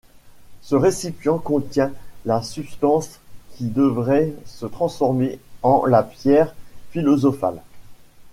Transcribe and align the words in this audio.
Ce 0.63 0.73
récipient 0.73 1.37
contient 1.37 1.93
la 2.25 2.41
substance 2.41 3.19
qui 3.55 3.65
devrait 3.67 4.33
se 4.47 4.65
transformer 4.65 5.37
en 5.61 5.85
la 5.85 6.01
pierre 6.01 6.55
philosophale. 6.89 7.61